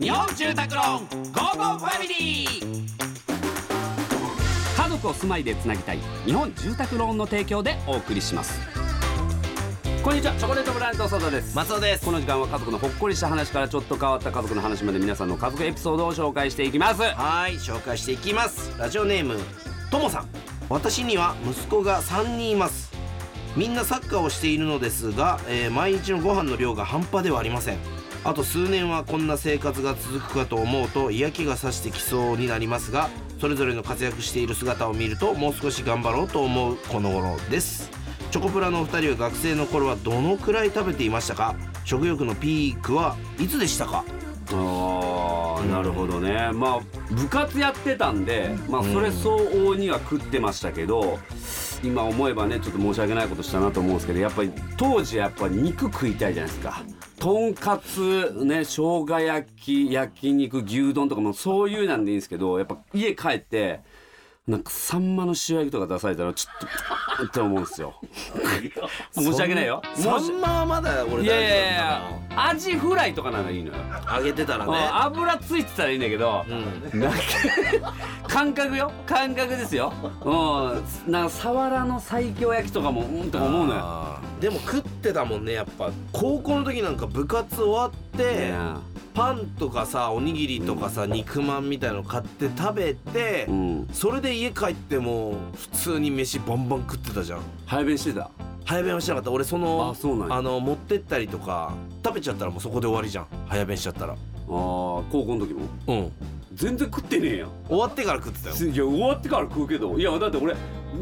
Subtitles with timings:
[0.00, 2.86] 日本住宅ローンゴーゴーファミリー。
[4.76, 8.58] 家族を住まいでつなぎたい日本住宅ローンの提供でお送りします。
[10.02, 11.54] こんにちはチョコレートプラネット長田です。
[11.54, 12.04] 松尾です。
[12.04, 17.02] この時間は家族のほっこりした話からちょっと変わった家族の話まで皆さんの家族エピソードを紹介していきます。
[17.02, 18.76] はい紹介していきます。
[18.78, 19.38] ラジオネーム
[19.92, 20.28] ともさん。
[20.68, 22.85] 私には息子が3人います
[23.56, 27.78] みんなサッカーをしているのですが、えー毎日のご飯の量が半端ではありません。
[28.24, 33.08] あと数年はこんな生活が続くかと思うと嫌気がさしてきそうになりますが
[33.40, 37.90] それぞれの活躍している姿を見るともう少し頑張ろうと思うこの頃です。
[38.32, 41.54] チョコプラのお二人は学生の頃はどのくらい食べていましたか？
[41.84, 44.04] 食欲のピークはいつでしたか？
[44.48, 46.50] あーなるほどね。
[46.52, 51.18] まあ部活やってたんで、まあ、それ相応には食ってましたけど、
[51.82, 56.82] 今思えばねちょっと申し訳ないことしたなと思うんですけどやっぱり当時やっぱ肉食いたいじゃないですか。
[57.18, 63.80] とんかつね生姜焼き焼肉牛丼とかもそういうなんでいいんですけどやっぱ家帰って
[64.46, 67.94] なんかサンマの塩焼きとか出されたらちょっとって思うんですよ。
[69.10, 69.82] 申し訳ないよ。
[69.94, 73.82] サンマはまだ俺いやいやい大や丈夫だアジフライとかならいいのよ。
[74.06, 74.72] な揚げてたらね。
[74.72, 76.44] あ油ついてたらいいんだけど、
[76.92, 77.00] うん。
[77.00, 77.18] なんか
[78.28, 78.92] 感覚よ。
[79.04, 79.92] 感覚ですよ。
[80.24, 81.10] うん。
[81.12, 84.18] なんかサワラの西京焼きとかもうんとか思うのよ。
[84.40, 85.90] でも食ってたもんねやっぱ。
[86.12, 88.54] 高校の時なんか部活終わってね
[89.16, 93.88] パンとかさおにぎりとかさ、肉まんみたいの買って食べて、うん。
[93.90, 97.40] それで家帰っても普通に飯バンバン食ってたじゃん。
[97.64, 98.30] 早弁してた？
[98.66, 99.30] 早弁はしなかった。
[99.30, 100.34] 俺そのあそうなんや。
[100.36, 101.72] あの持ってったりとか
[102.04, 103.26] 食べちゃったらもうそこで終わりじゃん。
[103.46, 104.12] 早弁しちゃったら。
[104.12, 105.62] あー高校の時も？
[105.86, 106.12] うん。
[106.54, 107.48] 全然食ってねえやん。
[107.68, 108.54] 終わってから食ってたよ。
[108.54, 109.98] いや終わってから食うけど。
[109.98, 110.54] いやだって俺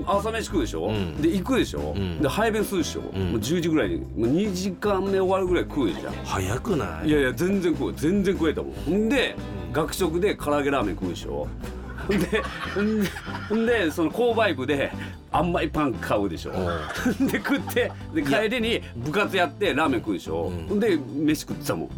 [0.07, 1.21] 朝飯食うでしょ、うん。
[1.21, 2.21] で行くでしょ、うん。
[2.21, 3.05] で早弁するでしょ、ん。
[3.05, 6.15] もう10時ぐらいにもう2時間目終わるぐらい食うじゃん。
[6.25, 7.09] 早くない？
[7.09, 7.95] いやいや全然食う。
[7.95, 8.95] 全然食えたもん。
[9.07, 9.37] んで、
[9.73, 11.47] 学食で唐揚げラーメン食うでしょ？
[12.07, 12.17] で
[13.55, 14.93] んでその購買部で
[15.33, 16.53] 甘いパン買うでしょ？
[16.53, 20.79] で食ってで帰りに部活やってラーメン食うでしょ、うん。
[20.79, 21.89] で飯食ってたもん。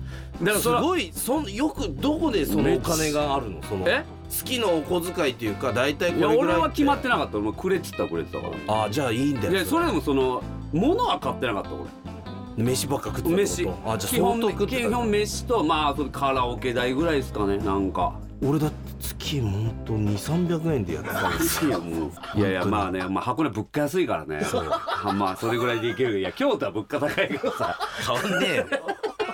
[0.44, 3.62] だからすごいそんよくどこでそのお金があるの？
[3.65, 4.04] そのえ？
[4.28, 7.38] 月のお小遣いっていうか大体こいやれぐらい俺は決まってななかった。
[7.38, 8.75] 俺もくれっつったらくれてたから。
[8.75, 10.42] ああじゃあいいんだよいやそれでもその
[10.72, 12.64] 物は買ってなかった俺。
[12.64, 13.92] 飯ばっか食ってたって飯こと？
[13.92, 18.14] あじゃあ基本相当食ってた基本飯とまああとカラオケ代ぐらいですかねなんか。
[18.42, 24.41] 俺だって月ほんと2300円でやってたんですいやもういやいやまあね、まあ、箱根物価安いからね。
[24.43, 26.19] はまあそれぐらいでいける。
[26.19, 27.78] いや京都は物価高いけどさ。
[28.06, 28.66] 変わんねえよ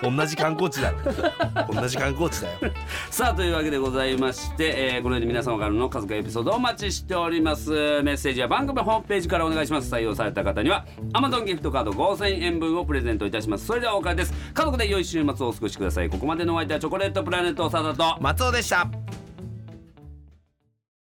[0.03, 0.91] 同じ観光地だ。
[0.91, 2.57] ろ同じ観光地だよ。
[3.09, 7.71] さあというわけでございまして、えーこのように皆様からの家族エピソードをお待ちしております。
[8.03, 9.91] メッセージは番組ホームページからお願いします。
[9.91, 13.65] 採用された方には Amazon ギフトカード5000円分をプレゼントいたします。
[13.65, 14.33] それではお別れです。
[14.53, 16.09] 家族で良い週末をお過ごしください。
[16.09, 19.02] ここまでのお相手はチョコレートプラネット長田と松尾でした